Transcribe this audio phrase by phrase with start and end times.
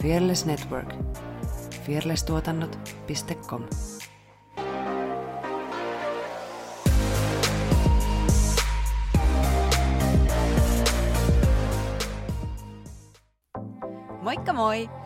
[0.00, 0.92] Fearless Network.
[1.86, 3.66] fearlesstuotannot.com
[14.22, 15.05] Moikka moi!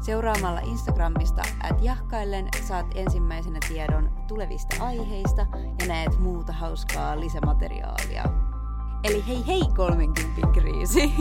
[0.00, 5.46] Seuraamalla Instagramista at jahkaillen saat ensimmäisenä tiedon tulevista aiheista
[5.80, 8.24] ja näet muuta hauskaa lisämateriaalia.
[9.04, 11.14] Eli hei hei 30 kriisi!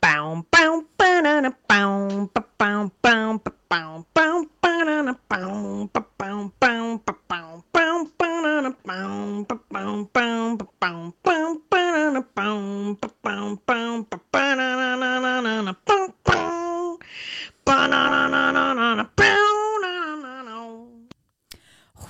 [0.00, 2.28] Bow, bow, banana, bow,
[2.58, 5.88] bow, ba, bow, bow, banana, bow,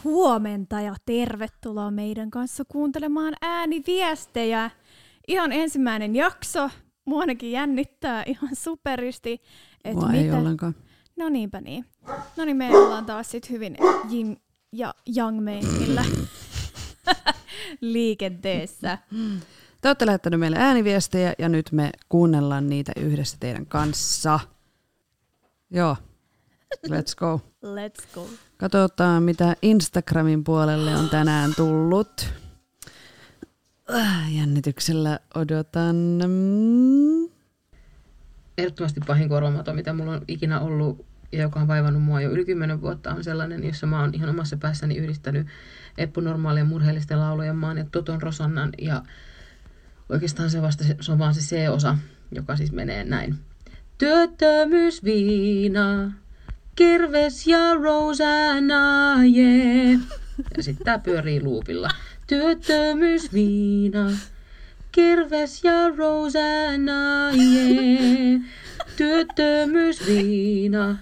[0.04, 4.70] Huomenta ja tervetuloa meidän kanssa kuuntelemaan ääniviestejä.
[5.28, 6.70] Ihan ensimmäinen jakso.
[7.04, 9.42] Mua ainakin jännittää ihan superisti.
[9.84, 10.74] Et Mua ei ollenkaan.
[11.16, 11.84] No niinpä niin.
[12.36, 13.76] No niin, me ollaan taas sit hyvin
[14.10, 14.36] jing
[14.72, 16.04] ja yang meinillä
[17.80, 18.98] liikenteessä.
[19.80, 24.40] Te olette lähettänyt meille ääniviestejä ja nyt me kuunnellaan niitä yhdessä teidän kanssa.
[25.70, 25.96] Joo,
[26.86, 27.40] let's go.
[27.64, 28.28] Let's go.
[28.56, 32.32] Katsotaan, mitä Instagramin puolelle on tänään tullut.
[33.94, 35.96] Äh, Jännityksellä odotan.
[38.58, 42.44] Ehdottomasti pahin korvamato, mitä mulla on ikinä ollut ja joka on vaivannut mua jo yli
[42.44, 45.46] 10 vuotta, on sellainen, jossa mä oon ihan omassa päässäni yhdistänyt
[45.98, 49.02] Eppu Normaalien murheellisten laulujen maan ja Toton Rosannan ja
[50.08, 51.98] oikeastaan se, vasta, se on vaan se C-osa,
[52.32, 53.34] joka siis menee näin.
[53.98, 56.12] Työttömyysviina,
[56.76, 60.00] kirves ja Rosanna, yeah.
[60.56, 61.88] Ja sitten tää pyörii luupilla.
[62.26, 64.10] Työttömyysviina,
[64.92, 68.40] kirves ja Rosanna, yeah.
[68.96, 70.98] Työttömyysviina,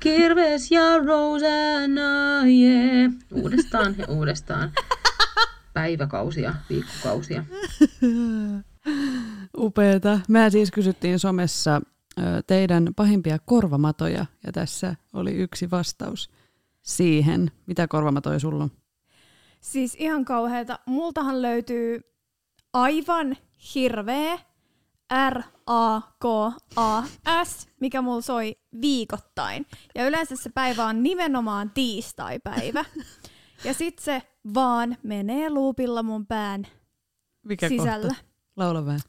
[0.00, 3.12] kirves ja Rosanna, yeah.
[3.32, 4.72] Uudestaan ja uudestaan.
[5.74, 7.44] Päiväkausia, viikkokausia.
[9.56, 10.20] Upeeta.
[10.28, 11.80] Mä siis kysyttiin somessa
[12.46, 16.30] teidän pahimpia korvamatoja ja tässä oli yksi vastaus
[16.82, 17.50] siihen.
[17.66, 18.70] Mitä korvamatoja sulla on?
[19.60, 20.78] Siis ihan kauheeta.
[20.86, 22.00] Multahan löytyy
[22.72, 23.36] aivan
[23.74, 24.38] hirveä
[25.30, 25.68] R-A-K-A-S,
[27.80, 29.66] mikä mulla soi viikoittain.
[29.94, 32.84] Ja yleensä se päivä on nimenomaan tiistai-päivä.
[33.64, 34.22] Ja sit se
[34.54, 36.66] vaan menee luupilla mun pään
[37.46, 38.08] Mikä sisällä.
[38.08, 38.24] kohta?
[38.56, 39.00] Laula vähän.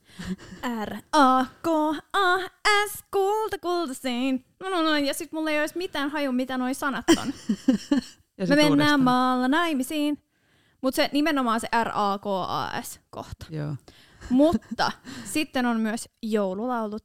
[1.73, 4.45] R-A-K-A-S, kulta kultasiin.
[4.59, 4.97] No, no, no.
[4.97, 7.33] Ja sit mulla ei olisi mitään haju, mitä noi sanat on.
[8.37, 9.01] Ja Me mennään uudestaan.
[9.01, 10.23] maalla naimisiin.
[10.81, 13.45] Mutta se nimenomaan se R-A-K-A-S kohta.
[13.49, 13.75] Joo.
[14.29, 14.91] Mutta
[15.33, 17.01] sitten on myös joululaulut.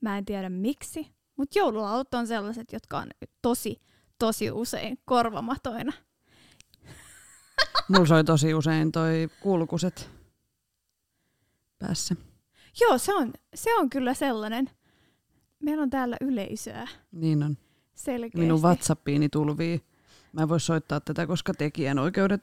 [0.00, 3.06] Mä en tiedä miksi, mutta joululaulut on sellaiset, jotka on
[3.42, 3.82] tosi,
[4.18, 5.92] tosi usein korvamatoina.
[7.88, 10.10] Mulla soi tosi usein toi kulkuset
[11.78, 12.16] päässä.
[12.80, 14.70] Joo, se on, se on kyllä sellainen.
[15.62, 17.56] Meillä on täällä yleisöä Niin on.
[17.94, 18.38] selkeästi.
[18.38, 19.82] Minun WhatsAppiini tulvii.
[20.32, 22.42] Mä en voi soittaa tätä, koska tekijän oikeudet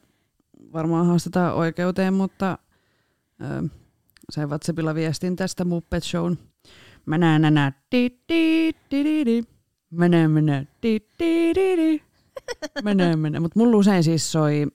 [0.73, 2.57] varmaan haastetaan oikeuteen, mutta
[3.41, 3.69] ö,
[4.31, 6.37] sain WhatsAppilla viestin tästä Muppet Shown.
[7.05, 9.43] Mä näen nänä, di, di, di, di, di.
[9.91, 12.01] Mä näen, mä näen, di, di, di, di.
[12.83, 13.41] Mä näen, mä näen.
[13.41, 14.67] Mut mulla usein siis soi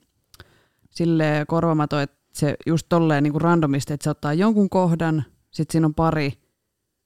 [0.94, 5.72] sille korvamato, että se just tolleen niin kuin randomisti, että se ottaa jonkun kohdan, sitten
[5.72, 6.32] siinä on pari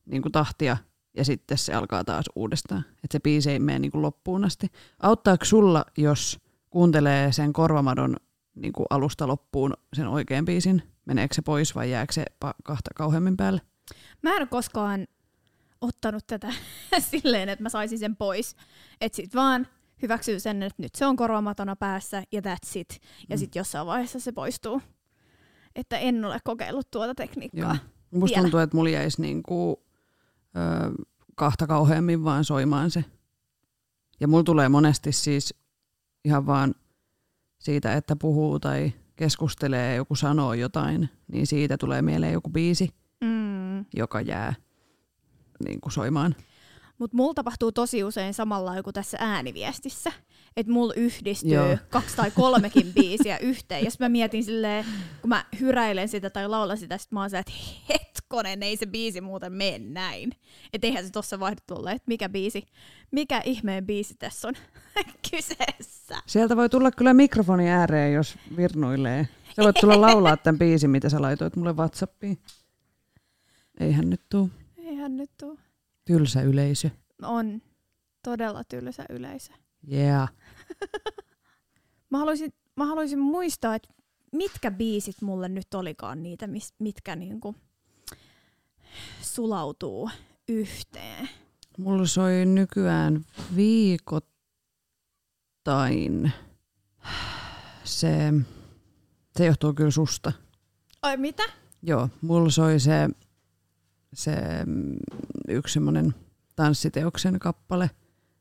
[0.06, 0.76] niin kuin tahtia
[1.16, 2.84] ja sitten se alkaa taas uudestaan.
[2.90, 4.66] Että se biisi ei mene niin kuin loppuun asti.
[5.02, 6.38] Auttaako sulla, jos
[6.70, 8.16] kuuntelee sen korvamadon
[8.54, 10.82] niin kuin alusta loppuun sen oikean biisin?
[11.04, 12.24] Meneekö se pois vai jääkö se
[12.62, 13.60] kahta kauheammin päälle?
[14.22, 15.06] Mä en koskaan
[15.80, 16.52] ottanut tätä
[17.10, 18.56] silleen, että mä saisin sen pois.
[19.00, 19.66] Että sit vaan
[20.02, 23.00] hyväksyy sen, että nyt se on korvamatona päässä ja that's it.
[23.28, 23.38] Ja Mm.
[23.38, 24.82] sit jossain vaiheessa se poistuu.
[25.76, 27.60] Että en ole kokeillut tuota tekniikkaa.
[27.74, 27.76] Joo.
[28.20, 28.42] Musta Vielä.
[28.42, 29.76] tuntuu, että mulla jäisi niin kuin,
[30.56, 31.04] ö,
[31.34, 33.04] kahta kauheammin vaan soimaan se.
[34.20, 35.54] Ja mulla tulee monesti siis
[36.24, 36.74] ihan vaan
[37.58, 42.90] siitä, että puhuu tai keskustelee, joku sanoo jotain, niin siitä tulee mieleen joku biisi,
[43.20, 43.84] Mm.
[43.96, 44.54] joka jää
[45.64, 46.34] niin kuin soimaan.
[46.98, 50.12] Mutta mulla tapahtuu tosi usein samalla kuin tässä ääniviestissä.
[50.56, 51.66] Että mulla yhdistyy Joo.
[51.66, 51.76] Joo.
[51.90, 53.84] kaksi tai kolmekin biisiä yhteen.
[53.84, 54.84] Jos mä mietin silleen,
[55.20, 57.52] kun mä hyräilen sitä tai laulan sitä, sit mä oon se, että
[57.88, 60.32] hetkonen, ei se biisi muuten mene näin.
[60.72, 62.66] Että eihän se tossa vaihdu tuolle, että mikä biisi,
[63.10, 64.54] mikä ihmeen biisi tässä on
[65.30, 66.22] kyseessä.
[66.26, 69.28] Sieltä voi tulla kyllä mikrofoni ääreen, jos virnuilee.
[69.56, 72.38] Sä voit tulla laulaa tämän biisin, mitä sä laitoit mulle Whatsappiin.
[73.80, 74.50] Eihän nyt tuu.
[74.76, 75.58] Eihän nyt tuu.
[76.08, 76.90] Tylsä yleisö.
[77.22, 77.62] On
[78.22, 79.52] todella tylsä yleisö.
[79.92, 80.28] Yeah.
[82.10, 83.88] Mä haluaisin, mä haluaisin muistaa, että
[84.32, 87.54] mitkä biisit mulle nyt olikaan niitä, mis, mitkä niinku
[89.22, 90.10] sulautuu
[90.48, 91.28] yhteen.
[91.78, 93.24] Mulla soi nykyään
[93.56, 94.32] viikoittain.
[97.84, 98.32] Se,
[99.36, 100.32] se johtuu kyllä susta.
[101.02, 101.42] Ai mitä?
[101.82, 103.08] Joo, mulla soi se,
[104.14, 104.32] se
[105.54, 106.14] yksi semmonen
[106.56, 107.90] tanssiteoksen kappale.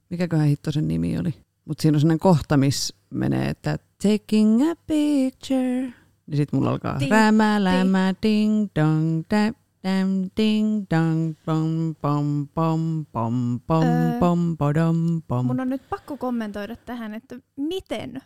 [0.10, 1.34] Mikäköhän hitto sen nimi oli?
[1.66, 5.94] Mutta siinä on sellainen kohta, missä menee, että taking a picture.
[6.28, 12.48] Niin sit mulla alkaa Ding, rämä, lämä, ding, dong, dam, dam, ding, dong, pom, pom,
[12.54, 15.46] pom, pom, pom, Öö, pom, podom, pom.
[15.46, 18.22] Mun on nyt pakko kommentoida tähän, että miten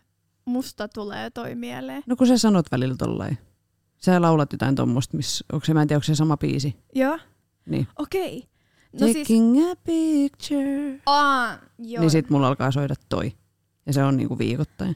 [0.46, 2.04] musta tulee toi mieleen.
[2.06, 3.38] No kun sä sanot välillä tollain.
[3.98, 6.76] Sä laulat jotain tommosta, missä, onko se, mä en tiedä, onko se sama biisi.
[6.96, 7.20] Joo,
[7.66, 7.88] Niin.
[8.00, 8.44] okei.
[9.00, 11.02] No siis, Taking a picture.
[11.06, 12.02] aa, joo.
[12.02, 13.32] Niin sit mulla alkaa soida toi.
[13.86, 14.96] Ja se on niinku viikoittain.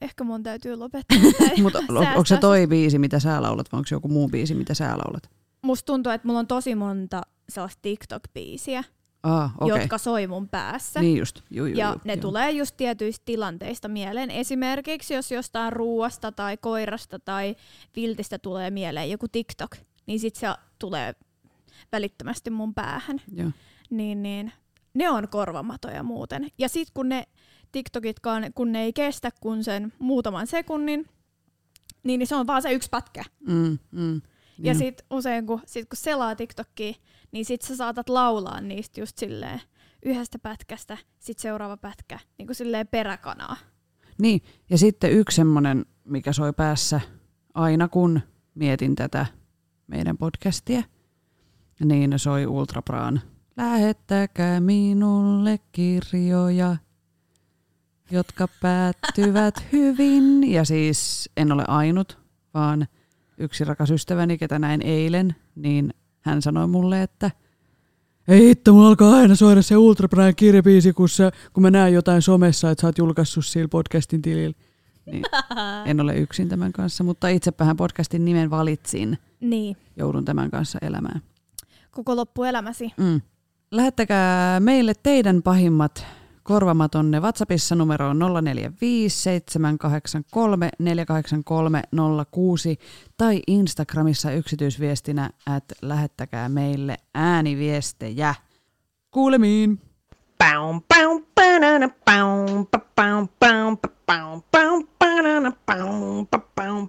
[0.00, 1.18] Ehkä mun täytyy lopettaa
[1.62, 4.74] Mutta onko se toi biisi, mitä sä laulat, vai onko se joku muu biisi, mitä
[4.74, 5.30] sä laulat?
[5.62, 8.84] Musta tuntuu, että mulla on tosi monta sellaista TikTok-biisiä,
[9.24, 9.54] okei.
[9.60, 9.80] okay.
[9.80, 11.00] jotka soi mun päässä.
[11.00, 12.20] Niin just, juu, juu, ja juu, ne joo.
[12.20, 14.30] tulee just tietyistä tilanteista mieleen.
[14.30, 17.56] Esimerkiksi jos jostain ruuasta tai koirasta tai
[17.96, 20.46] viltistä tulee mieleen joku TikTok, niin sit se
[20.78, 21.14] tulee
[21.92, 23.20] välittömästi mun päähän.
[23.32, 23.50] Joo.
[23.90, 24.52] Niin, niin
[24.94, 26.48] ne on korvamatoja muuten.
[26.58, 27.24] Ja sit kun ne
[27.72, 31.06] TikTokitkaan, kun ne ei kestä kun sen muutaman sekunnin,
[32.02, 33.24] niin, niin se on vaan se yksi pätkä.
[33.46, 34.14] Mm, mm,
[34.58, 34.78] Ja joo.
[34.78, 36.94] sit usein kun, sit kun selaa TikTokia,
[37.32, 39.60] niin sit sä saatat laulaa niistä just silleen
[40.02, 43.56] yhdestä pätkästä, sit seuraava pätkä, niin kuin silleen peräkanaa.
[44.18, 47.00] Niin, ja sitten yksi semmonen, mikä soi päässä
[47.54, 48.20] aina kun
[48.54, 49.26] mietin tätä
[49.86, 50.82] meidän podcastia,
[51.80, 53.20] niin soi Ultrapraan.
[53.56, 56.76] Lähettäkää minulle kirjoja,
[58.10, 60.52] jotka päättyvät hyvin.
[60.52, 62.18] Ja siis en ole ainut,
[62.54, 62.86] vaan
[63.38, 67.30] yksi rakas ystäväni, ketä näin eilen, niin hän sanoi mulle, että
[68.28, 72.22] ei hitto, mulla alkaa aina soida se Ultrapraan kirjabiisi, kun, sä, kun mä näen jotain
[72.22, 74.54] somessa, että sä oot julkaissut sillä podcastin tilillä.
[75.06, 75.24] Niin,
[75.86, 79.18] en ole yksin tämän kanssa, mutta itsepähän podcastin nimen valitsin.
[79.40, 81.22] Niin, Joudun tämän kanssa elämään.
[81.94, 82.92] Koko loppuelämäsi.
[82.96, 83.20] Mm.
[83.70, 86.06] Lähettäkää meille teidän pahimmat
[86.42, 91.82] korvamatonne WhatsAppissa numeroon 045 783 483
[92.30, 92.78] 06
[93.16, 98.34] tai Instagramissa yksityisviestinä, että lähettäkää meille ääniviestejä.
[99.10, 99.80] Kuulemiin!
[100.38, 102.66] Bow, bow, banana, bow,
[102.96, 103.76] bow, ba,
[104.06, 106.86] bow, bow, banana, bow, ba, bow,